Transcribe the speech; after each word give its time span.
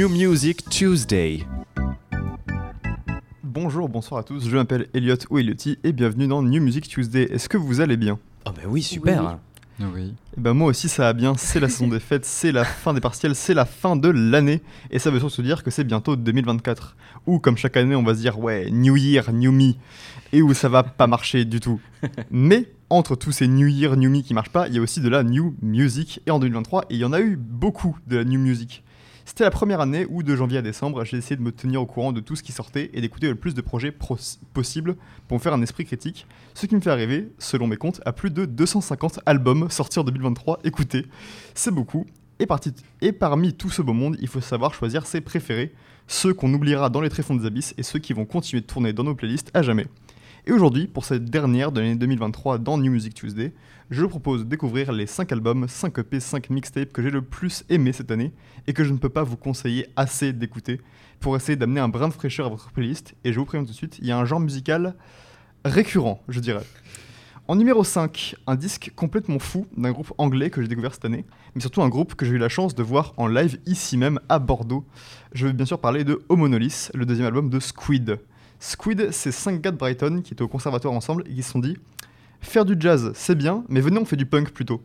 New 0.00 0.08
Music 0.08 0.66
Tuesday. 0.70 1.44
Bonjour, 3.44 3.86
bonsoir 3.90 4.20
à 4.20 4.22
tous, 4.22 4.48
je 4.48 4.56
m'appelle 4.56 4.86
Elliot 4.94 5.16
ou 5.28 5.36
Ellioti 5.36 5.78
et 5.84 5.92
bienvenue 5.92 6.26
dans 6.26 6.42
New 6.42 6.62
Music 6.62 6.88
Tuesday. 6.88 7.24
Est-ce 7.30 7.50
que 7.50 7.58
vous 7.58 7.82
allez 7.82 7.98
bien? 7.98 8.18
Oh 8.46 8.50
bah 8.50 8.62
oui, 8.66 8.82
super. 8.82 9.36
Oui. 9.78 10.14
Eh 10.38 10.40
ben 10.40 10.54
moi 10.54 10.68
aussi 10.68 10.88
ça 10.88 11.02
va 11.02 11.12
bien, 11.12 11.34
c'est 11.36 11.60
la 11.60 11.68
saison 11.68 11.88
des 11.88 12.00
fêtes, 12.00 12.24
c'est 12.24 12.50
la 12.50 12.64
fin 12.64 12.94
des 12.94 13.02
partiels, 13.02 13.34
c'est 13.34 13.52
la 13.52 13.66
fin 13.66 13.94
de 13.94 14.08
l'année 14.08 14.62
et 14.90 14.98
ça 14.98 15.10
veut 15.10 15.18
surtout 15.18 15.42
dire 15.42 15.62
que 15.62 15.70
c'est 15.70 15.84
bientôt 15.84 16.16
2024 16.16 16.96
ou 17.26 17.38
comme 17.38 17.58
chaque 17.58 17.76
année 17.76 17.94
on 17.94 18.02
va 18.02 18.14
se 18.14 18.20
dire 18.20 18.38
ouais 18.38 18.70
New 18.70 18.96
Year, 18.96 19.30
New 19.34 19.52
Me 19.52 19.74
et 20.32 20.40
où 20.40 20.54
ça 20.54 20.70
va 20.70 20.82
pas 20.82 21.08
marcher 21.08 21.44
du 21.44 21.60
tout. 21.60 21.78
Mais 22.30 22.72
entre 22.88 23.16
tous 23.16 23.32
ces 23.32 23.48
New 23.48 23.66
Year, 23.66 23.98
New 23.98 24.08
Me 24.08 24.22
qui 24.22 24.32
marchent 24.32 24.48
pas, 24.48 24.66
il 24.66 24.74
y 24.74 24.78
a 24.78 24.80
aussi 24.80 25.02
de 25.02 25.10
la 25.10 25.24
New 25.24 25.54
Music 25.60 26.22
et 26.26 26.30
en 26.30 26.38
2023 26.38 26.84
et 26.84 26.94
il 26.94 27.00
y 27.00 27.04
en 27.04 27.12
a 27.12 27.20
eu 27.20 27.36
beaucoup 27.36 27.98
de 28.06 28.16
la 28.16 28.24
New 28.24 28.40
Music. 28.40 28.82
C'était 29.30 29.44
la 29.44 29.52
première 29.52 29.80
année 29.80 30.06
où 30.10 30.24
de 30.24 30.34
janvier 30.34 30.58
à 30.58 30.62
décembre 30.62 31.04
j'ai 31.04 31.16
essayé 31.16 31.36
de 31.36 31.40
me 31.40 31.52
tenir 31.52 31.80
au 31.80 31.86
courant 31.86 32.10
de 32.10 32.18
tout 32.18 32.34
ce 32.34 32.42
qui 32.42 32.50
sortait 32.50 32.90
et 32.94 33.00
d'écouter 33.00 33.28
le 33.28 33.36
plus 33.36 33.54
de 33.54 33.60
projets 33.60 33.92
pros- 33.92 34.18
possible 34.52 34.96
pour 35.28 35.36
me 35.38 35.40
faire 35.40 35.54
un 35.54 35.62
esprit 35.62 35.84
critique, 35.84 36.26
ce 36.52 36.66
qui 36.66 36.74
me 36.74 36.80
fait 36.80 36.90
arriver, 36.90 37.28
selon 37.38 37.68
mes 37.68 37.76
comptes, 37.76 38.00
à 38.04 38.12
plus 38.12 38.32
de 38.32 38.44
250 38.44 39.20
albums 39.26 39.70
sortis 39.70 40.00
en 40.00 40.02
2023 40.04 40.58
écoutés. 40.64 41.06
C'est 41.54 41.70
beaucoup. 41.70 42.06
Et, 42.40 42.48
et 43.02 43.12
parmi 43.12 43.54
tout 43.54 43.70
ce 43.70 43.82
beau 43.82 43.92
monde, 43.92 44.16
il 44.20 44.26
faut 44.26 44.40
savoir 44.40 44.74
choisir 44.74 45.06
ses 45.06 45.20
préférés, 45.20 45.72
ceux 46.08 46.34
qu'on 46.34 46.52
oubliera 46.52 46.90
dans 46.90 47.00
les 47.00 47.08
tréfonds 47.08 47.36
des 47.36 47.46
abysses 47.46 47.72
et 47.78 47.84
ceux 47.84 48.00
qui 48.00 48.12
vont 48.12 48.24
continuer 48.24 48.62
de 48.62 48.66
tourner 48.66 48.92
dans 48.92 49.04
nos 49.04 49.14
playlists 49.14 49.52
à 49.54 49.62
jamais. 49.62 49.86
Et 50.46 50.52
aujourd'hui, 50.52 50.86
pour 50.86 51.04
cette 51.04 51.26
dernière 51.26 51.70
de 51.70 51.80
l'année 51.80 51.96
2023 51.96 52.56
dans 52.58 52.78
New 52.78 52.90
Music 52.90 53.12
Tuesday, 53.12 53.52
je 53.90 54.00
vous 54.00 54.08
propose 54.08 54.44
de 54.44 54.48
découvrir 54.48 54.90
les 54.90 55.06
5 55.06 55.30
albums, 55.32 55.68
5 55.68 55.98
EP, 55.98 56.18
5 56.18 56.48
mixtapes 56.48 56.92
que 56.92 57.02
j'ai 57.02 57.10
le 57.10 57.20
plus 57.20 57.62
aimé 57.68 57.92
cette 57.92 58.10
année 58.10 58.32
et 58.66 58.72
que 58.72 58.82
je 58.82 58.92
ne 58.92 58.96
peux 58.96 59.10
pas 59.10 59.22
vous 59.22 59.36
conseiller 59.36 59.88
assez 59.96 60.32
d'écouter 60.32 60.80
pour 61.20 61.36
essayer 61.36 61.56
d'amener 61.56 61.80
un 61.80 61.88
brin 61.88 62.08
de 62.08 62.14
fraîcheur 62.14 62.46
à 62.46 62.48
votre 62.48 62.70
playlist. 62.70 63.14
Et 63.24 63.34
je 63.34 63.38
vous 63.38 63.44
préviens 63.44 63.66
tout 63.66 63.72
de 63.72 63.76
suite, 63.76 63.98
il 64.00 64.06
y 64.06 64.12
a 64.12 64.18
un 64.18 64.24
genre 64.24 64.40
musical 64.40 64.94
récurrent, 65.66 66.22
je 66.28 66.40
dirais. 66.40 66.64
En 67.46 67.56
numéro 67.56 67.84
5, 67.84 68.36
un 68.46 68.54
disque 68.54 68.92
complètement 68.96 69.40
fou 69.40 69.66
d'un 69.76 69.92
groupe 69.92 70.14
anglais 70.16 70.48
que 70.48 70.62
j'ai 70.62 70.68
découvert 70.68 70.94
cette 70.94 71.04
année, 71.04 71.26
mais 71.54 71.60
surtout 71.60 71.82
un 71.82 71.90
groupe 71.90 72.14
que 72.14 72.24
j'ai 72.24 72.32
eu 72.32 72.38
la 72.38 72.48
chance 72.48 72.74
de 72.74 72.82
voir 72.82 73.12
en 73.18 73.26
live 73.26 73.58
ici 73.66 73.98
même 73.98 74.20
à 74.30 74.38
Bordeaux. 74.38 74.86
Je 75.32 75.48
veux 75.48 75.52
bien 75.52 75.66
sûr 75.66 75.80
parler 75.80 76.04
de 76.04 76.22
Homonolis, 76.30 76.88
le 76.94 77.04
deuxième 77.04 77.26
album 77.26 77.50
de 77.50 77.60
Squid. 77.60 78.20
Squid, 78.62 79.08
c'est 79.10 79.32
5 79.32 79.62
gars 79.62 79.70
de 79.70 79.78
Brighton 79.78 80.20
qui 80.22 80.34
étaient 80.34 80.42
au 80.42 80.48
conservatoire 80.48 80.92
ensemble 80.92 81.24
et 81.26 81.34
qui 81.34 81.42
se 81.42 81.50
sont 81.50 81.58
dit 81.58 81.78
faire 82.42 82.66
du 82.66 82.76
jazz, 82.78 83.10
c'est 83.14 83.34
bien, 83.34 83.64
mais 83.70 83.80
venez, 83.80 83.98
on 83.98 84.04
fait 84.04 84.16
du 84.16 84.26
punk 84.26 84.50
plutôt. 84.50 84.82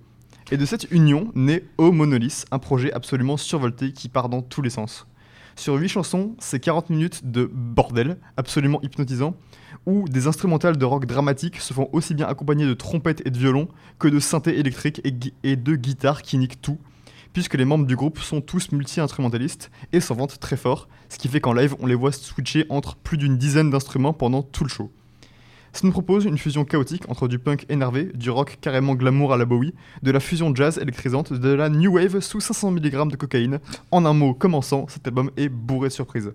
Et 0.50 0.58
de 0.58 0.66
cette 0.66 0.90
union 0.92 1.30
naît 1.36 1.66
Homonolis, 1.78 2.45
un 2.52 2.59
projet 2.59 2.94
absolument 2.94 3.36
survolté 3.36 3.92
qui 3.92 4.08
part 4.08 4.30
dans 4.30 4.42
tous 4.42 4.62
les 4.62 4.70
sens. 4.70 5.06
Sur 5.58 5.76
8 5.76 5.90
chansons, 5.90 6.36
c'est 6.40 6.62
40 6.62 6.90
minutes 6.90 7.30
de 7.30 7.50
bordel, 7.52 8.17
absolument 8.38 8.82
hypnotisant, 8.82 9.36
où 9.86 10.08
des 10.08 10.28
instrumentales 10.28 10.78
de 10.78 10.86
rock 10.86 11.06
dramatique 11.06 11.60
se 11.60 11.73
font 11.73 11.89
aussi 11.92 12.14
bien 12.14 12.28
accompagner 12.28 12.66
de 12.66 12.73
trompettes 12.73 13.23
et 13.26 13.30
de 13.30 13.38
violons 13.38 13.67
que 14.00 14.08
de 14.08 14.22
synthés 14.22 14.58
électriques 14.58 15.02
et, 15.04 15.14
et 15.44 15.56
de 15.58 15.76
guitares 15.76 16.22
qui 16.22 16.38
niquent 16.38 16.62
tout, 16.62 16.78
puisque 17.36 17.55
les 17.55 17.66
membres 17.66 17.86
du 17.86 17.97
groupe 17.97 18.19
sont 18.19 18.39
tous 18.39 18.72
multi-instrumentalistes 18.72 19.69
et 19.91 20.00
s'en 20.00 20.16
vantent 20.16 20.39
très 20.39 20.55
fort, 20.55 20.88
ce 21.09 21.17
qui 21.17 21.28
fait 21.28 21.42
qu'en 21.42 21.52
live 21.52 21.75
on 21.80 21.86
les 21.86 21.94
voit 21.94 22.14
switcher 22.14 22.66
entre 22.69 22.95
plus 22.95 23.17
d'une 23.17 23.38
dizaine 23.38 23.69
d'instruments 23.69 24.14
pendant 24.14 24.42
tout 24.42 24.64
le 24.64 24.69
show. 24.69 24.89
Ça 25.73 25.81
nous 25.83 25.92
propose 25.92 26.23
une 26.23 26.38
fusion 26.38 26.64
chaotique 26.64 27.03
entre 27.09 27.27
du 27.27 27.38
punk 27.38 27.66
énervé, 27.67 28.09
du 28.14 28.30
rock 28.30 28.58
carrément 28.61 28.95
glamour 28.95 29.33
à 29.33 29.38
la 29.38 29.44
Bowie, 29.44 29.73
de 30.02 30.11
la 30.11 30.22
fusion 30.22 30.55
jazz 30.55 30.77
électrisante, 30.77 31.33
de 31.33 31.50
la 31.50 31.67
new 31.67 31.95
wave 31.95 32.22
sous 32.22 32.39
500 32.39 32.72
mg 32.72 33.11
de 33.11 33.17
cocaïne. 33.17 33.60
En 33.92 34.05
un 34.05 34.14
mot, 34.14 34.33
commençant, 34.33 34.86
cet 34.87 35.05
album 35.05 35.30
est 35.36 35.49
bourré 35.49 35.89
de 35.89 35.93
surprises. 35.93 36.31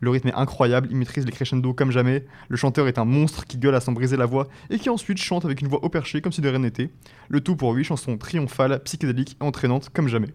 Le 0.00 0.10
rythme 0.10 0.28
est 0.28 0.34
incroyable, 0.34 0.88
il 0.90 0.96
maîtrise 0.96 1.24
les 1.24 1.32
crescendo 1.32 1.72
comme 1.72 1.90
jamais, 1.90 2.24
le 2.48 2.56
chanteur 2.56 2.88
est 2.88 2.98
un 2.98 3.04
monstre 3.04 3.46
qui 3.46 3.58
gueule 3.58 3.74
à 3.74 3.80
s'en 3.80 3.92
briser 3.92 4.16
la 4.16 4.26
voix 4.26 4.48
et 4.70 4.78
qui 4.78 4.90
ensuite 4.90 5.18
chante 5.18 5.44
avec 5.44 5.60
une 5.60 5.68
voix 5.68 5.82
au 5.84 5.88
perché 5.88 6.20
comme 6.20 6.32
si 6.32 6.40
de 6.40 6.48
rien 6.48 6.58
n'était. 6.58 6.90
Le 7.28 7.40
tout 7.40 7.56
pour 7.56 7.72
8 7.72 7.84
chansons 7.84 8.16
triomphales, 8.18 8.82
psychédéliques 8.84 9.36
et 9.40 9.44
entraînantes 9.44 9.90
comme 9.90 10.08
jamais. 10.08 10.34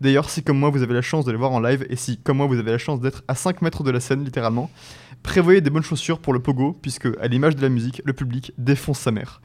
D'ailleurs, 0.00 0.30
si 0.30 0.42
comme 0.42 0.58
moi 0.58 0.70
vous 0.70 0.82
avez 0.82 0.94
la 0.94 1.02
chance 1.02 1.24
de 1.24 1.30
les 1.30 1.38
voir 1.38 1.52
en 1.52 1.60
live 1.60 1.86
et 1.88 1.96
si 1.96 2.18
comme 2.18 2.38
moi 2.38 2.46
vous 2.46 2.58
avez 2.58 2.72
la 2.72 2.78
chance 2.78 3.00
d'être 3.00 3.22
à 3.28 3.34
5 3.34 3.62
mètres 3.62 3.84
de 3.84 3.90
la 3.90 4.00
scène 4.00 4.24
littéralement, 4.24 4.70
prévoyez 5.22 5.60
des 5.60 5.70
bonnes 5.70 5.84
chaussures 5.84 6.18
pour 6.18 6.32
le 6.32 6.40
pogo 6.40 6.76
puisque 6.82 7.08
à 7.20 7.28
l'image 7.28 7.56
de 7.56 7.62
la 7.62 7.68
musique, 7.68 8.02
le 8.04 8.12
public 8.12 8.52
défonce 8.58 8.98
sa 8.98 9.12
mère. 9.12 9.40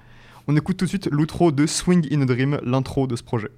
On 0.47 0.55
écoute 0.55 0.77
tout 0.77 0.85
de 0.85 0.89
suite 0.89 1.09
l'outro 1.11 1.51
de 1.51 1.67
Swing 1.67 2.07
in 2.11 2.21
a 2.21 2.25
Dream, 2.25 2.59
l'intro 2.63 3.05
de 3.05 3.15
ce 3.15 3.23
projet. 3.23 3.49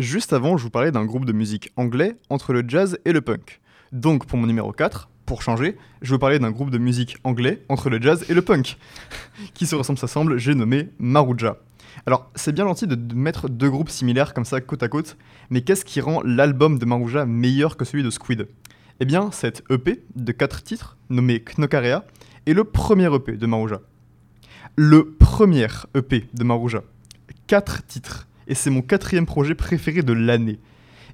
Juste 0.00 0.32
avant, 0.32 0.56
je 0.56 0.62
vous 0.62 0.70
parlais 0.70 0.92
d'un 0.92 1.04
groupe 1.04 1.26
de 1.26 1.32
musique 1.32 1.72
anglais 1.76 2.16
entre 2.30 2.54
le 2.54 2.64
jazz 2.66 2.98
et 3.04 3.12
le 3.12 3.20
punk. 3.20 3.60
Donc 3.92 4.24
pour 4.24 4.38
mon 4.38 4.46
numéro 4.46 4.72
4, 4.72 5.10
pour 5.26 5.42
changer, 5.42 5.76
je 6.00 6.14
vous 6.14 6.18
parler 6.18 6.38
d'un 6.38 6.50
groupe 6.50 6.70
de 6.70 6.78
musique 6.78 7.18
anglais 7.22 7.62
entre 7.68 7.90
le 7.90 8.00
jazz 8.00 8.24
et 8.30 8.32
le 8.32 8.40
punk. 8.40 8.78
Qui 9.54 9.66
se 9.66 9.74
ressemble, 9.74 9.98
s'assemble, 9.98 10.38
j'ai 10.38 10.54
nommé 10.54 10.88
Maruja. 10.98 11.58
Alors, 12.06 12.30
c'est 12.34 12.52
bien 12.52 12.64
gentil 12.64 12.86
de 12.86 12.94
de 12.94 13.14
mettre 13.14 13.50
deux 13.50 13.68
groupes 13.68 13.90
similaires 13.90 14.32
comme 14.32 14.46
ça 14.46 14.62
côte 14.62 14.82
à 14.82 14.88
côte, 14.88 15.18
mais 15.50 15.60
qu'est-ce 15.60 15.84
qui 15.84 16.00
rend 16.00 16.22
l'album 16.24 16.78
de 16.78 16.86
Maruja 16.86 17.26
meilleur 17.26 17.76
que 17.76 17.84
celui 17.84 18.02
de 18.02 18.08
Squid? 18.08 18.48
Eh 19.00 19.04
bien, 19.04 19.30
cette 19.32 19.62
EP 19.68 20.02
de 20.16 20.32
4 20.32 20.62
titres, 20.62 20.96
nommé 21.10 21.40
Knokarea, 21.40 22.06
est 22.46 22.54
le 22.54 22.64
premier 22.64 23.14
EP 23.14 23.36
de 23.36 23.46
Maruja. 23.46 23.82
Le 24.76 25.12
premier 25.12 25.66
EP 25.94 26.26
de 26.32 26.42
Maruja. 26.42 26.84
4 27.48 27.84
titres. 27.84 28.26
Et 28.50 28.54
c'est 28.54 28.68
mon 28.68 28.82
quatrième 28.82 29.26
projet 29.26 29.54
préféré 29.54 30.02
de 30.02 30.12
l'année. 30.12 30.58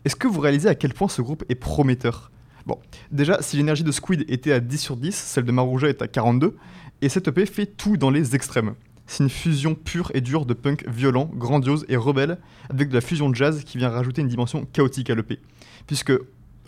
Est-ce 0.07 0.17
que 0.17 0.27
vous 0.27 0.41
réalisez 0.41 0.71
à 0.71 0.75
quel 0.75 0.95
point 0.95 1.07
ce 1.07 1.21
groupe 1.21 1.45
est 1.51 1.55
prometteur? 1.55 2.33
Bon, 2.65 2.79
déjà, 3.13 3.43
si 3.43 3.59
l'énergie 3.59 3.85
de 3.85 3.93
Squid 3.93 4.25
était 4.29 4.53
à 4.53 4.59
10 4.59 4.79
sur 4.79 4.97
10, 4.97 5.15
celle 5.15 5.45
de 5.45 5.53
Maruja 5.53 5.89
est 5.89 6.01
à 6.01 6.09
42, 6.09 6.57
et 7.03 7.11
cette 7.11 7.29
EP 7.29 7.45
fait 7.45 7.67
tout 7.67 7.99
dans 7.99 8.09
les 8.09 8.35
extrêmes. 8.35 8.73
C'est 9.07 9.23
une 9.23 9.29
fusion 9.29 9.75
pure 9.75 10.11
et 10.15 10.23
dure 10.23 10.47
de 10.47 10.55
punk 10.55 10.89
violent, 10.89 11.31
grandiose 11.35 11.85
et 11.91 11.97
rebelle, 11.97 12.39
avec 12.71 12.89
de 12.89 12.95
la 12.95 13.03
fusion 13.03 13.33
jazz 13.35 13.65
qui 13.65 13.77
vient 13.77 13.91
rajouter 13.91 14.23
une 14.23 14.29
dimension 14.29 14.65
chaotique 14.73 15.11
à 15.11 15.15
l'EP. 15.15 15.39
Puisque, 15.87 16.15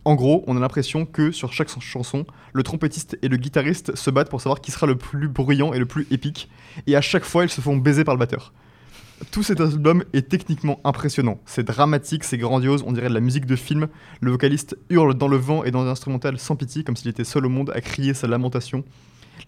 en 0.04 0.16
gros, 0.16 0.44
on 0.48 0.56
a 0.58 0.60
l'impression 0.60 1.06
que 1.06 1.32
sur 1.32 1.50
chaque 1.50 1.70
chanson, 1.80 2.26
le 2.52 2.62
trompettiste 2.62 3.16
et 3.22 3.28
le 3.28 3.38
guitariste 3.38 3.96
se 3.96 4.10
battent 4.10 4.28
pour 4.28 4.42
savoir 4.42 4.60
qui 4.60 4.70
sera 4.70 4.86
le 4.86 4.98
plus 4.98 5.28
bruyant 5.28 5.72
et 5.72 5.78
le 5.78 5.86
plus 5.86 6.06
épique, 6.10 6.50
et 6.86 6.94
à 6.94 7.00
chaque 7.00 7.24
fois, 7.24 7.44
ils 7.44 7.50
se 7.50 7.62
font 7.62 7.78
baiser 7.78 8.04
par 8.04 8.14
le 8.14 8.18
batteur. 8.18 8.52
Tout 9.32 9.42
cet 9.42 9.60
album 9.60 10.04
est 10.12 10.28
techniquement 10.28 10.80
impressionnant. 10.84 11.40
C'est 11.44 11.64
dramatique, 11.64 12.22
c'est 12.22 12.38
grandiose, 12.38 12.84
on 12.86 12.92
dirait 12.92 13.08
de 13.08 13.14
la 13.14 13.20
musique 13.20 13.46
de 13.46 13.56
film. 13.56 13.88
Le 14.20 14.30
vocaliste 14.30 14.78
hurle 14.90 15.14
dans 15.14 15.26
le 15.26 15.36
vent 15.36 15.64
et 15.64 15.72
dans 15.72 15.82
un 15.82 15.88
instrumental 15.88 16.38
sans 16.38 16.54
pitié, 16.54 16.84
comme 16.84 16.96
s'il 16.96 17.08
était 17.08 17.24
seul 17.24 17.44
au 17.44 17.48
monde 17.48 17.72
à 17.74 17.80
crier 17.80 18.14
sa 18.14 18.28
lamentation. 18.28 18.84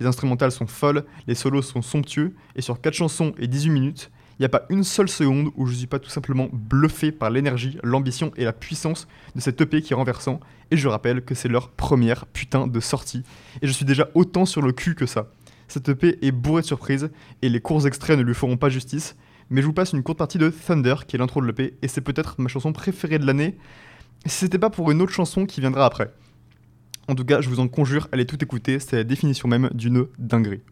Les 0.00 0.06
instrumentales 0.06 0.50
sont 0.50 0.66
folles, 0.66 1.04
les 1.28 1.36
solos 1.36 1.62
sont 1.62 1.82
somptueux, 1.82 2.34
et 2.56 2.62
sur 2.62 2.80
4 2.80 2.94
chansons 2.94 3.32
et 3.38 3.46
18 3.46 3.70
minutes, 3.70 4.10
il 4.38 4.42
n'y 4.42 4.46
a 4.46 4.48
pas 4.48 4.66
une 4.70 4.84
seule 4.84 5.08
seconde 5.08 5.50
où 5.54 5.66
je 5.66 5.72
ne 5.72 5.78
suis 5.78 5.86
pas 5.86 5.98
tout 6.00 6.10
simplement 6.10 6.48
bluffé 6.52 7.12
par 7.12 7.30
l'énergie, 7.30 7.78
l'ambition 7.84 8.32
et 8.36 8.44
la 8.44 8.52
puissance 8.52 9.06
de 9.36 9.40
cette 9.40 9.60
EP 9.60 9.82
qui 9.82 9.92
est 9.92 9.96
renversant. 9.96 10.40
Et 10.70 10.76
je 10.76 10.88
rappelle 10.88 11.22
que 11.22 11.34
c'est 11.34 11.48
leur 11.48 11.68
première 11.68 12.26
putain 12.26 12.66
de 12.66 12.80
sortie. 12.80 13.22
Et 13.62 13.66
je 13.66 13.72
suis 13.72 13.84
déjà 13.84 14.08
autant 14.14 14.46
sur 14.46 14.62
le 14.62 14.72
cul 14.72 14.94
que 14.94 15.06
ça. 15.06 15.30
Cette 15.68 15.90
EP 15.90 16.18
est 16.22 16.32
bourrée 16.32 16.62
de 16.62 16.66
surprises, 16.66 17.10
et 17.42 17.48
les 17.48 17.60
courts 17.60 17.86
extraits 17.86 18.18
ne 18.18 18.24
lui 18.24 18.34
feront 18.34 18.56
pas 18.56 18.68
justice, 18.68 19.14
mais 19.50 19.60
je 19.60 19.66
vous 19.66 19.72
passe 19.72 19.92
une 19.92 20.02
courte 20.02 20.18
partie 20.18 20.38
de 20.38 20.48
Thunder, 20.48 20.94
qui 21.06 21.16
est 21.16 21.18
l'intro 21.18 21.40
de 21.40 21.46
l'EP, 21.46 21.76
et 21.82 21.88
c'est 21.88 22.00
peut-être 22.00 22.36
ma 22.38 22.48
chanson 22.48 22.72
préférée 22.72 23.18
de 23.18 23.26
l'année, 23.26 23.56
si 24.26 24.36
c'était 24.36 24.58
pas 24.58 24.70
pour 24.70 24.90
une 24.90 25.02
autre 25.02 25.12
chanson 25.12 25.44
qui 25.44 25.60
viendra 25.60 25.84
après. 25.84 26.12
En 27.08 27.14
tout 27.14 27.24
cas, 27.24 27.40
je 27.40 27.48
vous 27.48 27.60
en 27.60 27.68
conjure, 27.68 28.08
allez 28.12 28.26
tout 28.26 28.42
écouter, 28.42 28.78
c'est 28.78 28.96
la 28.96 29.04
définition 29.04 29.48
même 29.48 29.68
d'une 29.74 30.06
dinguerie. 30.18 30.62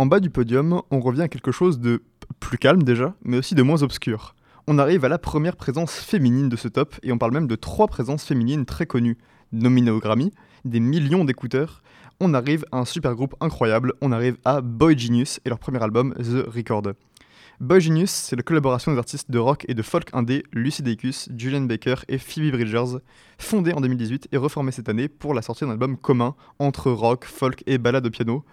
En 0.00 0.06
bas 0.06 0.20
du 0.20 0.30
podium, 0.30 0.80
on 0.92 1.00
revient 1.00 1.22
à 1.22 1.28
quelque 1.28 1.50
chose 1.50 1.80
de 1.80 2.04
plus 2.38 2.56
calme 2.56 2.84
déjà, 2.84 3.16
mais 3.24 3.36
aussi 3.36 3.56
de 3.56 3.62
moins 3.64 3.82
obscur. 3.82 4.36
On 4.68 4.78
arrive 4.78 5.04
à 5.04 5.08
la 5.08 5.18
première 5.18 5.56
présence 5.56 5.92
féminine 5.92 6.48
de 6.48 6.54
ce 6.54 6.68
top, 6.68 6.94
et 7.02 7.10
on 7.10 7.18
parle 7.18 7.32
même 7.32 7.48
de 7.48 7.56
trois 7.56 7.88
présences 7.88 8.24
féminines 8.24 8.64
très 8.64 8.86
connues, 8.86 9.18
nominées 9.50 9.90
au 9.90 9.98
Grammy, 9.98 10.32
des 10.64 10.78
millions 10.78 11.24
d'écouteurs. 11.24 11.82
On 12.20 12.32
arrive 12.32 12.64
à 12.70 12.78
un 12.78 12.84
super 12.84 13.16
groupe 13.16 13.34
incroyable, 13.40 13.92
on 14.00 14.12
arrive 14.12 14.36
à 14.44 14.60
Boy 14.60 14.96
Genius 14.96 15.40
et 15.44 15.48
leur 15.48 15.58
premier 15.58 15.82
album, 15.82 16.14
The 16.14 16.46
Record. 16.46 16.92
Boy 17.58 17.80
Genius, 17.80 18.10
c'est 18.10 18.36
la 18.36 18.44
collaboration 18.44 18.92
des 18.92 18.98
artistes 18.98 19.32
de 19.32 19.38
rock 19.40 19.64
et 19.66 19.74
de 19.74 19.82
folk 19.82 20.10
indé 20.12 20.44
Lucy 20.52 20.84
Julian 21.36 21.62
Baker 21.62 21.96
et 22.06 22.18
Phoebe 22.18 22.52
Bridgers, 22.52 22.98
fondée 23.36 23.72
en 23.72 23.80
2018 23.80 24.28
et 24.30 24.36
reformée 24.36 24.70
cette 24.70 24.88
année 24.88 25.08
pour 25.08 25.34
la 25.34 25.42
sortie 25.42 25.64
d'un 25.64 25.72
album 25.72 25.96
commun 25.96 26.36
entre 26.60 26.92
rock, 26.92 27.24
folk 27.24 27.64
et 27.66 27.78
ballade 27.78 28.06
au 28.06 28.10
piano. 28.10 28.44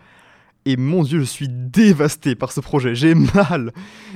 Et 0.68 0.78
mon 0.78 1.04
dieu, 1.04 1.20
je 1.20 1.26
suis 1.26 1.48
dévasté 1.48 2.34
par 2.34 2.52
ce 2.52 2.60
projet, 2.60 2.96
j'ai 2.96 3.14
mal 3.14 3.72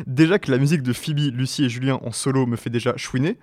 Déjà 0.07 0.39
que 0.39 0.49
la 0.49 0.57
musique 0.57 0.81
de 0.81 0.93
Phoebe, 0.93 1.31
Lucy 1.31 1.65
et 1.65 1.69
Julien 1.69 1.99
en 2.03 2.11
solo 2.11 2.47
me 2.47 2.55
fait 2.55 2.71
déjà 2.71 2.97
chouiner, 2.97 3.37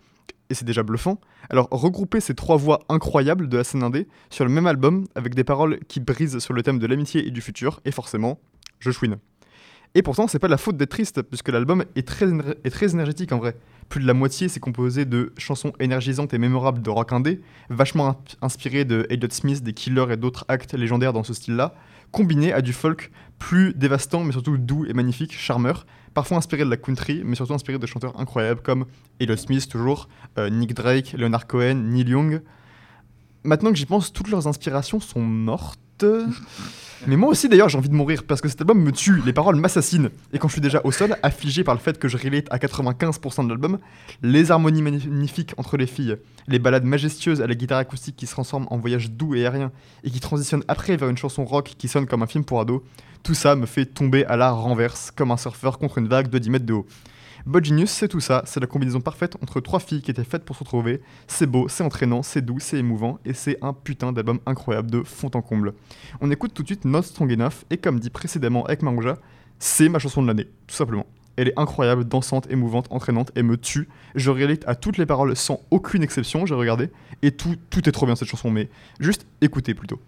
et 0.51 0.55
c'est 0.55 0.65
déjà 0.65 0.83
bluffant, 0.83 1.21
alors 1.49 1.69
regrouper 1.71 2.19
ces 2.19 2.35
trois 2.35 2.57
voix 2.57 2.81
incroyables 2.89 3.49
de 3.49 3.57
la 3.57 3.63
scène 3.63 3.89
sur 4.29 4.45
le 4.45 4.51
même 4.51 4.67
album 4.67 5.07
avec 5.15 5.37
des 5.37 5.45
paroles 5.45 5.79
qui 5.87 6.01
brisent 6.01 6.41
sur 6.41 6.53
le 6.53 6.65
thème 6.65 6.81
de 6.81 6.87
l'amitié 6.89 7.25
et 7.29 7.31
du 7.31 7.41
futur, 7.41 7.81
et 7.85 7.93
forcément, 7.93 8.41
je 8.81 8.91
chouine. 8.91 9.19
Et 9.95 10.03
pourtant, 10.03 10.27
c'est 10.27 10.41
pas 10.41 10.49
la 10.49 10.59
faute 10.59 10.77
d'être 10.77 10.91
triste, 10.91 11.23
puisque 11.23 11.49
l'album 11.49 11.85
est 11.95 12.07
très, 12.07 12.27
est 12.65 12.71
très 12.71 12.93
énergétique 12.93 13.31
en 13.31 13.39
vrai. 13.39 13.57
Plus 13.89 14.01
de 14.01 14.07
la 14.07 14.15
moitié, 14.15 14.49
c'est 14.49 14.61
composé 14.61 15.05
de 15.05 15.33
chansons 15.39 15.73
énergisantes 15.79 16.35
et 16.35 16.39
mémorables 16.39 16.83
de 16.83 16.91
rock 16.91 17.13
indé, 17.13 17.41
vachement 17.71 18.21
inspirées 18.43 18.85
de 18.85 19.07
Elliott 19.11 19.33
Smith, 19.33 19.63
des 19.63 19.73
Killers 19.73 20.07
et 20.11 20.17
d'autres 20.17 20.45
actes 20.49 20.75
légendaires 20.75 21.13
dans 21.13 21.23
ce 21.23 21.33
style-là, 21.33 21.75
combiné 22.13 22.53
à 22.53 22.63
du 22.63 22.73
folk 22.73 23.11
plus 23.39 23.75
dévastant, 23.75 24.25
mais 24.25 24.33
surtout 24.33 24.57
doux 24.57 24.87
et 24.87 24.93
magnifique, 24.93 25.37
charmeur, 25.37 25.87
parfois 26.15 26.39
inspiré 26.39 26.65
de 26.65 26.71
la 26.71 26.77
country, 26.77 27.23
mais 27.25 27.37
surtout 27.37 27.55
inspiré 27.55 27.79
de 27.79 27.87
chanteurs 27.87 28.19
incroyables 28.19 28.63
comme 28.63 28.87
Elliott 29.21 29.39
Smith, 29.39 29.69
toujours, 29.69 30.09
euh, 30.39 30.49
Nick 30.49 30.75
Drake, 30.75 31.15
Leonard 31.17 31.47
Cohen, 31.47 31.75
Neil 31.75 32.09
Young. 32.09 32.43
Maintenant 33.45 33.71
que 33.71 33.77
j'y 33.77 33.87
pense, 33.87 34.13
toutes 34.13 34.31
leurs 34.31 34.49
inspirations 34.49 35.01
sont 35.01 35.21
mortes. 35.21 36.05
Mais 37.07 37.17
moi 37.17 37.29
aussi 37.29 37.49
d'ailleurs 37.49 37.69
j'ai 37.69 37.79
envie 37.79 37.89
de 37.89 37.95
mourir 37.95 38.25
parce 38.25 38.41
que 38.41 38.49
cet 38.49 38.61
album 38.61 38.83
me 38.83 38.93
tue, 38.93 39.21
les 39.25 39.33
paroles 39.33 39.57
m'assassinent. 39.57 40.11
Et 40.33 40.39
quand 40.39 40.49
je 40.49 40.55
suis 40.55 40.61
déjà 40.61 40.81
au 40.85 40.93
sol, 40.93 41.17
affligé 41.23 41.65
par 41.65 41.75
le 41.75 41.81
fait 41.81 41.99
que 41.99 42.09
je 42.09 42.17
relate 42.17 42.47
à 42.51 42.59
95% 42.59 43.45
de 43.45 43.49
l'album, 43.51 43.79
les 44.23 44.51
harmonies 44.51 44.83
magnifiques 44.83 45.53
entre 45.57 45.77
les 45.77 45.87
filles, 45.87 46.17
les 46.49 46.59
balades 46.59 46.85
majestueuses 46.85 47.43
à 47.43 47.47
la 47.47 47.55
guitare 47.55 47.79
acoustique 47.79 48.17
qui 48.17 48.27
se 48.27 48.33
transforment 48.33 48.67
en 48.71 48.79
voyage 48.79 49.11
doux 49.11 49.35
et 49.35 49.45
aérien 49.45 49.73
et 50.05 50.11
qui 50.11 50.21
transitionnent 50.21 50.65
après 50.69 50.97
vers 50.97 51.09
une 51.09 51.19
chanson 51.19 51.45
rock 51.45 51.75
qui 51.77 51.89
sonne 51.89 52.07
comme 52.07 52.23
un 52.23 52.27
film 52.27 52.45
pour 52.45 52.61
ados, 52.61 52.83
tout 53.23 53.35
ça 53.35 53.57
me 53.57 53.67
fait 53.67 53.87
tomber 53.87 54.25
à 54.27 54.37
la 54.37 54.51
renverse 54.51 55.11
comme 55.11 55.31
un 55.31 55.37
surfeur 55.37 55.79
contre 55.79 55.99
une 55.99 56.09
vague 56.09 56.29
de 56.29 56.39
10 56.39 56.51
mètres 56.51 56.67
de 56.67 56.75
haut. 56.75 56.87
Bot 57.47 57.63
Genius, 57.63 57.91
c'est 57.91 58.09
tout 58.09 58.19
ça, 58.19 58.43
c'est 58.45 58.59
la 58.59 58.67
combinaison 58.67 59.01
parfaite 59.01 59.37
entre 59.41 59.61
trois 59.61 59.79
filles 59.79 60.03
qui 60.03 60.11
étaient 60.11 60.25
faites 60.25 60.45
pour 60.45 60.57
se 60.57 60.65
retrouver. 60.65 61.01
C'est 61.29 61.47
beau, 61.47 61.69
c'est 61.69 61.85
entraînant, 61.85 62.25
c'est 62.25 62.45
doux, 62.45 62.59
c'est 62.59 62.77
émouvant, 62.77 63.21
et 63.25 63.35
c'est 63.35 63.57
un 63.63 63.73
putain 63.73 64.11
d'album 64.11 64.41
incroyable 64.47 64.91
de 64.91 65.05
fond 65.05 65.31
en 65.33 65.43
comble. 65.43 65.73
On 66.21 66.33
écoute 66.33 66.55
tout 66.55 66.65
de 66.65 66.67
suite 66.67 66.85
Not 66.85 67.03
Strong 67.03 67.31
Enough, 67.31 67.65
et 67.71 67.77
comme 67.77 68.01
dit 68.01 68.11
précédemment 68.11 68.65
avec 68.65 68.81
c'est 69.61 69.89
ma 69.89 70.01
chanson 70.01 70.23
de 70.23 70.27
l'année, 70.27 70.49
tout 70.67 70.75
simplement. 70.75 71.07
Elle 71.37 71.47
est 71.47 71.57
incroyable, 71.57 72.05
dansante, 72.05 72.51
émouvante, 72.51 72.89
entraînante, 72.91 73.31
et 73.37 73.45
me 73.45 73.57
tue. 73.57 73.89
Je 74.17 74.33
relate 74.33 74.65
à 74.67 74.75
toutes 74.75 74.99
les 74.99 75.07
paroles 75.07 75.37
sans 75.37 75.61
aucune 75.71 76.03
exception, 76.03 76.47
j'ai 76.47 76.55
regardé, 76.57 76.91
et 77.23 77.31
tout, 77.31 77.55
tout 77.71 77.89
est 77.89 77.93
trop 77.93 78.07
bien 78.07 78.17
cette 78.17 78.27
chanson, 78.27 78.51
mais 78.51 78.69
juste 78.99 79.25
écoutez 79.41 79.73
plutôt. 79.73 80.01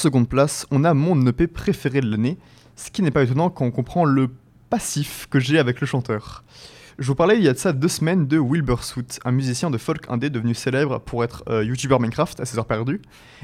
Seconde 0.00 0.28
place, 0.28 0.66
on 0.70 0.84
a 0.84 0.94
mon 0.94 1.26
EP 1.26 1.46
préféré 1.46 2.00
de 2.00 2.10
l'année, 2.10 2.38
ce 2.74 2.90
qui 2.90 3.02
n'est 3.02 3.10
pas 3.10 3.22
étonnant 3.22 3.50
quand 3.50 3.66
on 3.66 3.70
comprend 3.70 4.04
le 4.04 4.30
passif 4.70 5.26
que 5.30 5.38
j'ai 5.38 5.58
avec 5.58 5.80
le 5.80 5.86
chanteur. 5.86 6.42
Je 6.98 7.06
vous 7.06 7.14
parlais 7.14 7.36
il 7.36 7.42
y 7.42 7.48
a 7.48 7.52
de 7.52 7.58
ça 7.58 7.72
deux 7.72 7.88
semaines 7.88 8.26
de 8.26 8.38
Wilbur 8.38 8.82
Soot, 8.82 9.20
un 9.24 9.30
musicien 9.30 9.70
de 9.70 9.76
folk 9.76 10.06
indé 10.08 10.30
devenu 10.30 10.54
célèbre 10.54 11.00
pour 11.00 11.22
être 11.22 11.44
euh, 11.48 11.64
YouTuber 11.64 11.98
Minecraft 11.98 12.40
à 12.40 12.46
ses 12.46 12.58
heures 12.58 12.66
perdues. 12.66 13.00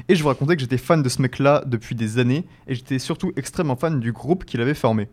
Et 0.09 0.15
je 0.15 0.21
vous 0.21 0.29
racontais 0.29 0.55
que 0.55 0.61
j'étais 0.61 0.77
fan 0.77 1.03
de 1.03 1.09
ce 1.09 1.21
mec-là 1.21 1.63
depuis 1.65 1.93
des 1.93 2.17
années, 2.17 2.45
et 2.67 2.73
j'étais 2.73 2.99
surtout 2.99 3.31
extrêmement 3.35 3.75
fan 3.75 3.99
du 3.99 4.11
groupe 4.11 4.43
qu'il 4.43 4.61
avait 4.61 4.73
formé. 4.73 5.09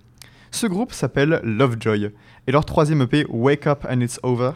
Ce 0.50 0.66
groupe 0.66 0.92
s'appelle 0.92 1.40
Lovejoy, 1.44 2.10
et 2.46 2.52
leur 2.52 2.64
troisième 2.64 3.02
EP, 3.02 3.26
Wake 3.28 3.66
Up 3.66 3.86
and 3.90 4.00
It's 4.00 4.18
Over, 4.22 4.52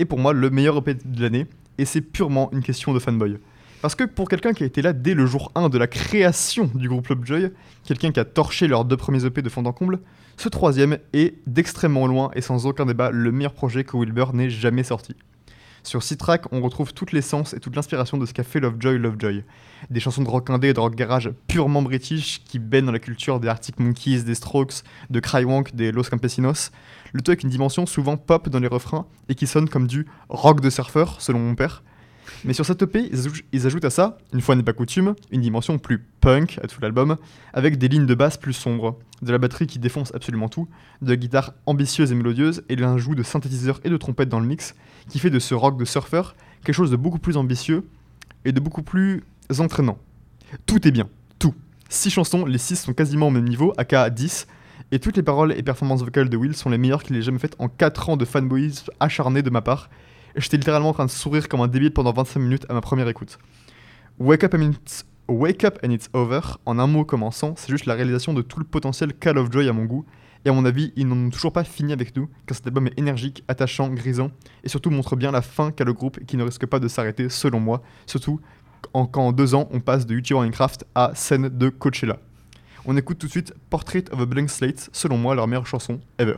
est 0.00 0.04
pour 0.06 0.18
moi 0.18 0.32
le 0.32 0.50
meilleur 0.50 0.78
EP 0.78 0.94
de 0.94 1.22
l'année, 1.22 1.46
et 1.78 1.84
c'est 1.84 2.00
purement 2.00 2.50
une 2.52 2.62
question 2.62 2.92
de 2.92 2.98
fanboy. 2.98 3.38
Parce 3.82 3.96
que 3.96 4.04
pour 4.04 4.28
quelqu'un 4.28 4.52
qui 4.52 4.62
a 4.62 4.66
été 4.66 4.80
là 4.80 4.92
dès 4.92 5.12
le 5.12 5.26
jour 5.26 5.50
1 5.56 5.68
de 5.68 5.76
la 5.76 5.88
création 5.88 6.70
du 6.72 6.88
groupe 6.88 7.08
Lovejoy, 7.08 7.50
quelqu'un 7.82 8.12
qui 8.12 8.20
a 8.20 8.24
torché 8.24 8.68
leurs 8.68 8.84
deux 8.84 8.96
premiers 8.96 9.24
EP 9.24 9.42
de 9.42 9.48
fond 9.48 9.64
en 9.66 9.72
comble, 9.72 9.98
ce 10.36 10.48
troisième 10.48 10.98
est 11.12 11.34
d'extrêmement 11.48 12.06
loin 12.06 12.30
et 12.36 12.42
sans 12.42 12.66
aucun 12.66 12.86
débat 12.86 13.10
le 13.10 13.32
meilleur 13.32 13.52
projet 13.52 13.82
que 13.82 13.96
Wilbur 13.96 14.34
n'ait 14.34 14.50
jamais 14.50 14.84
sorti. 14.84 15.16
Sur 15.82 16.04
C-Track, 16.04 16.44
on 16.52 16.60
retrouve 16.60 16.94
toute 16.94 17.10
l'essence 17.10 17.54
et 17.54 17.58
toute 17.58 17.74
l'inspiration 17.74 18.18
de 18.18 18.24
ce 18.24 18.32
qu'a 18.32 18.44
fait 18.44 18.60
Lovejoy 18.60 19.00
Lovejoy. 19.00 19.42
Des 19.90 19.98
chansons 19.98 20.22
de 20.22 20.28
rock 20.28 20.48
indé 20.50 20.68
et 20.68 20.74
de 20.74 20.78
rock 20.78 20.94
garage 20.94 21.32
purement 21.48 21.82
british 21.82 22.40
qui 22.44 22.60
baignent 22.60 22.86
dans 22.86 22.92
la 22.92 23.00
culture 23.00 23.40
des 23.40 23.48
Arctic 23.48 23.80
Monkeys, 23.80 24.22
des 24.22 24.36
Strokes, 24.36 24.84
de 25.10 25.18
Crywonk, 25.18 25.74
des 25.74 25.90
Los 25.90 26.04
Campesinos. 26.04 26.70
Le 27.12 27.20
tout 27.20 27.32
avec 27.32 27.42
une 27.42 27.50
dimension 27.50 27.84
souvent 27.86 28.16
pop 28.16 28.48
dans 28.48 28.60
les 28.60 28.68
refrains 28.68 29.06
et 29.28 29.34
qui 29.34 29.48
sonne 29.48 29.68
comme 29.68 29.88
du 29.88 30.06
rock 30.28 30.60
de 30.60 30.70
surfeur, 30.70 31.20
selon 31.20 31.40
mon 31.40 31.56
père, 31.56 31.82
mais 32.44 32.52
sur 32.52 32.66
cette 32.66 32.82
EP, 32.82 33.10
ils, 33.52 33.66
ajoutent 33.66 33.84
à 33.84 33.90
ça, 33.90 34.18
une 34.32 34.40
fois 34.40 34.56
n'est 34.56 34.62
pas 34.62 34.72
coutume, 34.72 35.14
une 35.30 35.40
dimension 35.40 35.78
plus 35.78 35.98
punk 36.20 36.58
à 36.62 36.66
tout 36.66 36.80
l'album, 36.80 37.16
avec 37.52 37.78
des 37.78 37.88
lignes 37.88 38.06
de 38.06 38.14
basse 38.14 38.36
plus 38.36 38.52
sombres, 38.52 38.98
de 39.22 39.32
la 39.32 39.38
batterie 39.38 39.66
qui 39.66 39.78
défonce 39.78 40.14
absolument 40.14 40.48
tout, 40.48 40.68
de 41.00 41.10
la 41.10 41.16
guitare 41.16 41.54
ambitieuse 41.66 42.12
et 42.12 42.14
mélodieuse, 42.14 42.62
et 42.68 42.76
l'ajout 42.76 43.14
de 43.14 43.22
synthétiseurs 43.22 43.80
et 43.84 43.90
de 43.90 43.96
trompettes 43.96 44.28
dans 44.28 44.40
le 44.40 44.46
mix, 44.46 44.74
qui 45.08 45.18
fait 45.18 45.30
de 45.30 45.38
ce 45.38 45.54
rock 45.54 45.78
de 45.78 45.84
surfeur 45.84 46.34
quelque 46.64 46.74
chose 46.74 46.90
de 46.90 46.96
beaucoup 46.96 47.18
plus 47.18 47.36
ambitieux 47.36 47.84
et 48.44 48.52
de 48.52 48.60
beaucoup 48.60 48.82
plus 48.82 49.24
entraînant. 49.58 49.98
Tout 50.66 50.86
est 50.86 50.92
bien, 50.92 51.08
tout. 51.38 51.54
6 51.88 52.10
chansons, 52.10 52.44
les 52.44 52.58
6 52.58 52.76
sont 52.76 52.92
quasiment 52.92 53.28
au 53.28 53.30
même 53.30 53.48
niveau, 53.48 53.72
aka 53.76 54.10
10, 54.10 54.46
et 54.90 54.98
toutes 54.98 55.16
les 55.16 55.22
paroles 55.22 55.52
et 55.52 55.62
performances 55.62 56.02
vocales 56.02 56.28
de 56.28 56.36
Will 56.36 56.54
sont 56.54 56.70
les 56.70 56.78
meilleures 56.78 57.02
qu'il 57.02 57.16
ait 57.16 57.22
jamais 57.22 57.38
faites 57.38 57.56
en 57.58 57.68
4 57.68 58.10
ans 58.10 58.16
de 58.16 58.24
fanboyisme 58.24 58.90
acharné 59.00 59.42
de 59.42 59.50
ma 59.50 59.62
part, 59.62 59.88
J'étais 60.36 60.56
littéralement 60.56 60.90
en 60.90 60.94
train 60.94 61.06
de 61.06 61.10
sourire 61.10 61.48
comme 61.48 61.60
un 61.60 61.68
débile 61.68 61.92
pendant 61.92 62.12
25 62.12 62.40
minutes 62.40 62.66
à 62.68 62.74
ma 62.74 62.80
première 62.80 63.08
écoute. 63.08 63.38
Wake 64.18 64.44
Up 64.44 64.54
and 64.54 64.72
It's, 64.72 65.04
Wake 65.28 65.64
Up 65.64 65.78
and 65.84 65.90
It's 65.90 66.08
Over, 66.12 66.40
en 66.66 66.78
un 66.78 66.86
mot 66.86 67.04
commençant, 67.04 67.54
c'est 67.56 67.70
juste 67.70 67.86
la 67.86 67.94
réalisation 67.94 68.32
de 68.32 68.42
tout 68.42 68.58
le 68.58 68.64
potentiel 68.64 69.14
Call 69.14 69.38
of 69.38 69.50
Joy 69.50 69.68
à 69.68 69.72
mon 69.72 69.84
goût. 69.84 70.04
Et 70.44 70.48
à 70.48 70.52
mon 70.52 70.64
avis, 70.64 70.92
ils 70.96 71.06
n'en 71.06 71.26
ont 71.26 71.30
toujours 71.30 71.52
pas 71.52 71.62
fini 71.62 71.92
avec 71.92 72.16
nous, 72.16 72.28
car 72.46 72.56
cet 72.56 72.66
album 72.66 72.88
est 72.88 72.98
énergique, 72.98 73.44
attachant, 73.46 73.88
grisant, 73.90 74.32
et 74.64 74.68
surtout 74.68 74.90
montre 74.90 75.14
bien 75.14 75.30
la 75.30 75.40
fin 75.40 75.70
qu'a 75.70 75.84
le 75.84 75.92
groupe 75.92 76.18
et 76.20 76.24
qui 76.24 76.36
ne 76.36 76.42
risque 76.42 76.66
pas 76.66 76.80
de 76.80 76.88
s'arrêter, 76.88 77.28
selon 77.28 77.60
moi. 77.60 77.82
Surtout 78.06 78.40
quand 78.92 79.16
en 79.16 79.32
deux 79.32 79.54
ans, 79.54 79.68
on 79.70 79.80
passe 79.80 80.06
de 80.06 80.14
YouTube 80.14 80.38
Minecraft 80.38 80.84
à 80.94 81.12
scène 81.14 81.48
de 81.48 81.68
Coachella. 81.68 82.18
On 82.84 82.96
écoute 82.96 83.18
tout 83.18 83.26
de 83.26 83.30
suite 83.30 83.54
Portrait 83.70 84.04
of 84.10 84.20
a 84.20 84.26
Blank 84.26 84.50
Slate, 84.50 84.90
selon 84.92 85.16
moi 85.16 85.36
leur 85.36 85.46
meilleure 85.46 85.66
chanson 85.66 86.00
ever. 86.18 86.36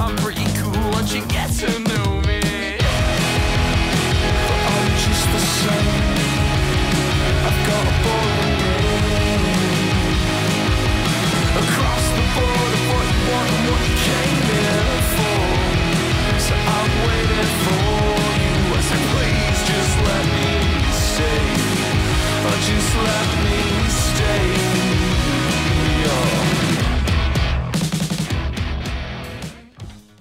I'm 0.00 0.14
pretty 0.16 0.44
cool 0.56 0.96
and 0.96 1.08
she 1.08 1.20
gets 1.22 1.60
her 1.60 1.78
know. 1.80 2.07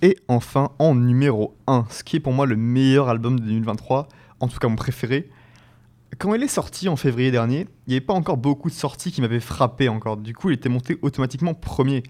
Et 0.01 0.15
enfin, 0.27 0.69
en 0.77 0.93
numéro 0.93 1.55
1, 1.65 1.85
ce 1.89 2.03
qui 2.03 2.17
est 2.17 2.19
pour 2.19 2.33
moi 2.33 2.45
le 2.45 2.55
meilleur 2.55 3.09
album 3.09 3.39
de 3.39 3.45
2023, 3.45 4.07
en 4.39 4.47
tout 4.47 4.59
cas 4.59 4.67
mon 4.67 4.75
préféré. 4.75 5.29
Quand 6.19 6.33
il 6.35 6.43
est 6.43 6.47
sorti 6.47 6.87
en 6.87 6.95
février 6.95 7.31
dernier, 7.31 7.67
il 7.85 7.91
n'y 7.91 7.95
avait 7.95 8.05
pas 8.05 8.13
encore 8.13 8.37
beaucoup 8.37 8.69
de 8.69 8.75
sorties 8.75 9.11
qui 9.11 9.21
m'avaient 9.21 9.39
frappé 9.39 9.89
encore. 9.89 10.17
Du 10.17 10.33
coup, 10.33 10.49
il 10.49 10.53
était 10.53 10.69
monté 10.69 10.97
automatiquement 11.01 11.53
premier. 11.53 12.03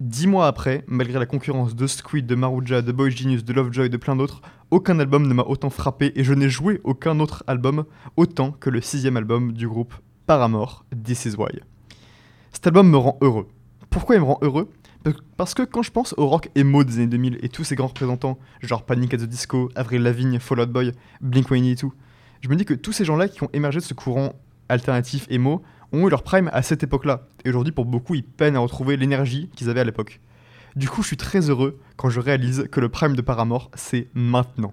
Dix 0.00 0.26
mois 0.26 0.46
après, 0.46 0.82
malgré 0.88 1.18
la 1.18 1.26
concurrence 1.26 1.76
de 1.76 1.86
Squid, 1.86 2.26
de 2.26 2.34
Maruja, 2.34 2.82
de 2.82 2.90
Boy 2.90 3.10
Genius, 3.10 3.44
de 3.44 3.52
Lovejoy, 3.52 3.90
de 3.90 3.96
plein 3.96 4.16
d'autres, 4.16 4.40
aucun 4.70 4.98
album 4.98 5.26
ne 5.28 5.34
m'a 5.34 5.42
autant 5.42 5.70
frappé 5.70 6.12
et 6.16 6.24
je 6.24 6.32
n'ai 6.32 6.48
joué 6.48 6.80
aucun 6.84 7.20
autre 7.20 7.44
album 7.46 7.84
autant 8.16 8.52
que 8.52 8.70
le 8.70 8.80
sixième 8.80 9.16
album 9.16 9.52
du 9.52 9.68
groupe 9.68 9.94
Paramore, 10.26 10.84
This 11.04 11.26
Is. 11.26 11.36
Cet 12.52 12.66
album 12.66 12.88
me 12.88 12.96
rend 12.96 13.18
heureux. 13.20 13.46
Pourquoi 13.90 14.14
il 14.14 14.20
me 14.20 14.26
rend 14.26 14.38
heureux? 14.42 14.70
Parce 15.36 15.54
que 15.54 15.62
quand 15.62 15.82
je 15.82 15.90
pense 15.90 16.14
au 16.18 16.26
rock 16.26 16.50
emo 16.54 16.84
des 16.84 16.96
années 16.96 17.06
2000 17.06 17.38
et 17.42 17.48
tous 17.48 17.64
ces 17.64 17.74
grands 17.74 17.86
représentants, 17.86 18.38
genre 18.60 18.84
Panic 18.84 19.14
at 19.14 19.18
the 19.18 19.22
Disco, 19.22 19.70
Avril 19.74 20.02
Lavigne, 20.02 20.38
Fall 20.38 20.60
Out 20.60 20.70
Boy, 20.70 20.92
Blink-182, 21.24 21.90
je 22.42 22.48
me 22.48 22.56
dis 22.56 22.64
que 22.64 22.74
tous 22.74 22.92
ces 22.92 23.04
gens-là 23.04 23.28
qui 23.28 23.42
ont 23.42 23.50
émergé 23.52 23.80
de 23.80 23.84
ce 23.84 23.94
courant 23.94 24.34
alternatif 24.68 25.26
emo 25.30 25.62
ont 25.92 26.06
eu 26.06 26.10
leur 26.10 26.22
prime 26.22 26.50
à 26.52 26.62
cette 26.62 26.82
époque-là. 26.82 27.26
Et 27.44 27.48
aujourd'hui, 27.48 27.72
pour 27.72 27.84
beaucoup, 27.84 28.14
ils 28.14 28.22
peinent 28.22 28.56
à 28.56 28.60
retrouver 28.60 28.96
l'énergie 28.96 29.50
qu'ils 29.56 29.70
avaient 29.70 29.80
à 29.80 29.84
l'époque. 29.84 30.20
Du 30.76 30.88
coup, 30.88 31.02
je 31.02 31.08
suis 31.08 31.16
très 31.16 31.50
heureux 31.50 31.80
quand 31.96 32.10
je 32.10 32.20
réalise 32.20 32.68
que 32.70 32.80
le 32.80 32.88
prime 32.88 33.16
de 33.16 33.22
Paramore, 33.22 33.70
c'est 33.74 34.08
maintenant. 34.14 34.72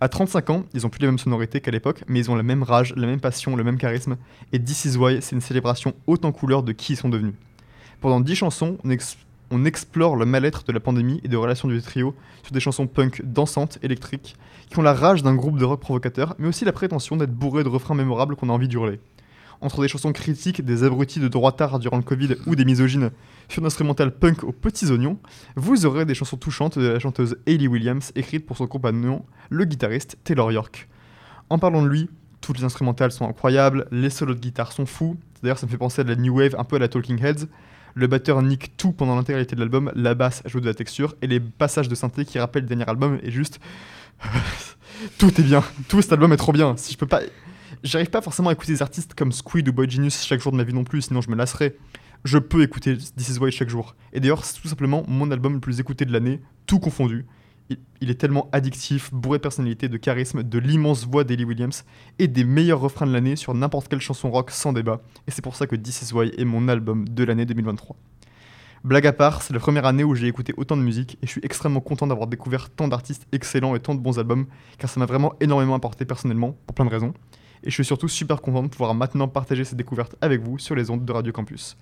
À 0.00 0.08
35 0.08 0.50
ans, 0.50 0.64
ils 0.74 0.84
ont 0.84 0.90
plus 0.90 1.00
les 1.00 1.06
mêmes 1.06 1.18
sonorités 1.18 1.60
qu'à 1.60 1.70
l'époque, 1.70 2.02
mais 2.08 2.18
ils 2.18 2.30
ont 2.30 2.34
la 2.34 2.42
même 2.42 2.62
rage, 2.62 2.92
la 2.96 3.06
même 3.06 3.20
passion, 3.20 3.56
le 3.56 3.64
même 3.64 3.78
charisme. 3.78 4.16
Et 4.52 4.62
This 4.62 4.84
Is 4.84 4.96
Why, 4.96 5.22
c'est 5.22 5.36
une 5.36 5.40
célébration 5.40 5.94
haute 6.06 6.24
en 6.24 6.32
couleur 6.32 6.62
de 6.62 6.72
qui 6.72 6.94
ils 6.94 6.96
sont 6.96 7.08
devenus. 7.08 7.34
Pendant 8.00 8.20
10 8.20 8.34
chansons, 8.34 8.76
on, 8.84 8.90
on 9.50 9.64
explore 9.64 10.16
le 10.16 10.26
mal-être 10.26 10.64
de 10.64 10.72
la 10.72 10.80
pandémie 10.80 11.20
et 11.24 11.28
des 11.28 11.36
relations 11.36 11.68
du 11.68 11.80
trio 11.80 12.14
sur 12.42 12.52
des 12.52 12.60
chansons 12.60 12.86
punk 12.86 13.22
dansantes, 13.24 13.78
électriques, 13.82 14.36
qui 14.70 14.78
ont 14.78 14.82
la 14.82 14.94
rage 14.94 15.22
d'un 15.22 15.34
groupe 15.34 15.58
de 15.58 15.64
rock 15.64 15.80
provocateur, 15.80 16.34
mais 16.38 16.48
aussi 16.48 16.64
la 16.64 16.72
prétention 16.72 17.16
d'être 17.16 17.32
bourré 17.32 17.64
de 17.64 17.68
refrains 17.68 17.94
mémorables 17.94 18.36
qu'on 18.36 18.48
a 18.48 18.52
envie 18.52 18.68
d'hurler 18.68 19.00
entre 19.60 19.82
des 19.82 19.88
chansons 19.88 20.12
critiques, 20.12 20.64
des 20.64 20.84
abrutis 20.84 21.20
de 21.20 21.28
droitards 21.28 21.78
durant 21.78 21.96
le 21.96 22.02
Covid 22.02 22.36
ou 22.46 22.54
des 22.54 22.64
misogynes 22.64 23.10
sur 23.48 23.62
l'instrumental 23.62 24.10
punk 24.10 24.44
aux 24.44 24.52
petits 24.52 24.90
oignons, 24.90 25.18
vous 25.54 25.86
aurez 25.86 26.04
des 26.04 26.14
chansons 26.14 26.36
touchantes 26.36 26.78
de 26.78 26.88
la 26.88 26.98
chanteuse 26.98 27.36
Hayley 27.46 27.68
Williams 27.68 28.12
écrites 28.14 28.46
pour 28.46 28.56
son 28.56 28.66
compagnon, 28.66 29.24
le 29.50 29.64
guitariste 29.64 30.18
Taylor 30.24 30.52
York. 30.52 30.88
En 31.48 31.58
parlant 31.58 31.82
de 31.82 31.88
lui, 31.88 32.10
toutes 32.40 32.58
les 32.58 32.64
instrumentales 32.64 33.12
sont 33.12 33.28
incroyables, 33.28 33.86
les 33.90 34.10
solos 34.10 34.34
de 34.34 34.40
guitare 34.40 34.72
sont 34.72 34.86
fous, 34.86 35.16
d'ailleurs 35.42 35.58
ça 35.58 35.66
me 35.66 35.70
fait 35.70 35.78
penser 35.78 36.02
à 36.02 36.04
la 36.04 36.16
new 36.16 36.36
wave 36.36 36.54
un 36.58 36.64
peu 36.64 36.76
à 36.76 36.78
la 36.78 36.88
Talking 36.88 37.22
Heads. 37.24 37.46
Le 37.96 38.06
batteur 38.08 38.42
nique 38.42 38.76
tout 38.76 38.92
pendant 38.92 39.16
l'intégralité 39.16 39.56
de 39.56 39.60
l'album, 39.60 39.90
la 39.94 40.14
basse 40.14 40.42
ajoute 40.44 40.62
de 40.62 40.68
la 40.68 40.74
texture 40.74 41.16
et 41.22 41.26
les 41.26 41.40
passages 41.40 41.88
de 41.88 41.94
synthé 41.94 42.26
qui 42.26 42.38
rappellent 42.38 42.64
le 42.64 42.68
dernier 42.68 42.86
album 42.86 43.18
est 43.22 43.30
juste 43.30 43.58
tout 45.18 45.40
est 45.40 45.42
bien, 45.42 45.64
tout 45.88 46.02
cet 46.02 46.12
album 46.12 46.30
est 46.34 46.36
trop 46.36 46.52
bien. 46.52 46.76
Si 46.76 46.92
je 46.92 46.98
peux 46.98 47.06
pas 47.06 47.22
J'arrive 47.82 48.10
pas 48.10 48.20
forcément 48.20 48.50
à 48.50 48.52
écouter 48.52 48.72
des 48.72 48.82
artistes 48.82 49.14
comme 49.14 49.32
Squid 49.32 49.66
ou 49.68 49.72
Boy 49.72 49.88
Genius 49.88 50.24
chaque 50.24 50.42
jour 50.42 50.52
de 50.52 50.58
ma 50.58 50.64
vie 50.64 50.74
non 50.74 50.84
plus, 50.84 51.02
sinon 51.02 51.22
je 51.22 51.30
me 51.30 51.36
lasserais. 51.36 51.76
Je 52.24 52.36
peux 52.36 52.62
écouter 52.62 52.98
This 52.98 53.30
Is 53.30 53.50
chaque 53.50 53.70
jour. 53.70 53.94
Et 54.12 54.20
d'ailleurs, 54.20 54.44
c'est 54.44 54.60
tout 54.60 54.68
simplement 54.68 55.02
mon 55.08 55.30
album 55.30 55.54
le 55.54 55.60
plus 55.60 55.80
écouté 55.80 56.04
de 56.04 56.12
l'année, 56.12 56.42
tout 56.66 56.80
confondu. 56.80 57.24
Il, 58.00 58.10
est 58.10 58.14
tellement 58.14 58.48
addictif, 58.52 59.12
bourré 59.12 59.38
de 59.38 59.42
personnalité, 59.42 59.88
de 59.88 59.96
charisme, 59.96 60.42
de 60.42 60.58
l'immense 60.58 61.06
voix 61.06 61.24
d'Ellie 61.24 61.44
Williams 61.44 61.84
et 62.18 62.28
des 62.28 62.44
meilleurs 62.44 62.80
refrains 62.80 63.06
de 63.06 63.12
l'année 63.12 63.34
sur 63.34 63.54
n'importe 63.54 63.88
quelle 63.88 64.00
chanson 64.00 64.30
rock 64.30 64.50
sans 64.50 64.72
débat. 64.72 65.00
Et 65.26 65.30
c'est 65.30 65.42
pour 65.42 65.56
ça 65.56 65.66
que 65.66 65.74
This 65.74 66.02
Is 66.02 66.14
Why 66.14 66.30
est 66.36 66.44
mon 66.44 66.68
album 66.68 67.08
de 67.08 67.24
l'année 67.24 67.44
2023. 67.44 67.96
Blague 68.84 69.06
à 69.08 69.12
part, 69.12 69.42
c'est 69.42 69.52
la 69.52 69.58
première 69.58 69.86
année 69.86 70.04
où 70.04 70.14
j'ai 70.14 70.28
écouté 70.28 70.54
autant 70.56 70.76
de 70.76 70.82
musique 70.82 71.18
et 71.22 71.26
je 71.26 71.32
suis 71.32 71.40
extrêmement 71.42 71.80
content 71.80 72.06
d'avoir 72.06 72.28
découvert 72.28 72.70
tant 72.70 72.86
d'artistes 72.86 73.26
excellents 73.32 73.74
et 73.74 73.80
tant 73.80 73.96
de 73.96 74.00
bons 74.00 74.18
albums, 74.20 74.46
car 74.78 74.88
ça 74.88 75.00
m'a 75.00 75.06
vraiment 75.06 75.34
énormément 75.40 75.74
apporté 75.74 76.04
personnellement, 76.04 76.56
pour 76.66 76.74
plein 76.74 76.84
de 76.84 76.90
raisons 76.90 77.14
et 77.62 77.70
je 77.70 77.74
suis 77.74 77.84
surtout 77.84 78.08
super 78.08 78.40
content 78.40 78.62
de 78.62 78.68
pouvoir 78.68 78.94
maintenant 78.94 79.28
partager 79.28 79.64
ces 79.64 79.76
découvertes 79.76 80.16
avec 80.20 80.40
vous 80.40 80.58
sur 80.58 80.74
les 80.74 80.90
ondes 80.90 81.04
de 81.04 81.12
Radio 81.12 81.32
Campus. 81.32 81.76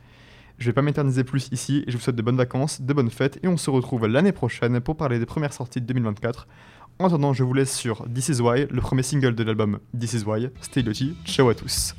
Je 0.58 0.66
vais 0.66 0.72
pas 0.72 0.82
m'éterniser 0.82 1.24
plus 1.24 1.48
ici 1.52 1.84
et 1.86 1.90
je 1.90 1.96
vous 1.96 2.02
souhaite 2.02 2.16
de 2.16 2.22
bonnes 2.22 2.36
vacances, 2.36 2.80
de 2.80 2.92
bonnes 2.92 3.10
fêtes 3.10 3.38
et 3.42 3.48
on 3.48 3.56
se 3.56 3.70
retrouve 3.70 4.06
l'année 4.06 4.32
prochaine 4.32 4.80
pour 4.80 4.96
parler 4.96 5.18
des 5.18 5.26
premières 5.26 5.52
sorties 5.52 5.80
de 5.80 5.86
2024. 5.86 6.46
En 7.00 7.06
attendant, 7.06 7.32
je 7.32 7.42
vous 7.42 7.54
laisse 7.54 7.74
sur 7.74 8.06
This 8.12 8.28
Is 8.28 8.40
Why, 8.40 8.66
le 8.70 8.80
premier 8.80 9.02
single 9.02 9.34
de 9.34 9.42
l'album 9.42 9.80
This 9.98 10.12
Is 10.14 10.24
Why. 10.24 10.50
Stay 10.60 10.82
Lottie, 10.82 11.16
ciao 11.24 11.48
à 11.48 11.54
tous. 11.54 11.94